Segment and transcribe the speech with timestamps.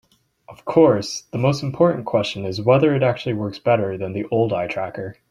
[0.47, 4.51] Of course, the most important question is whether it actually works better than the old
[4.51, 5.15] eye tracker.